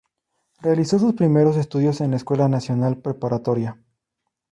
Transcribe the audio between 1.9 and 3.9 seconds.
en la Escuela Nacional Preparatoria.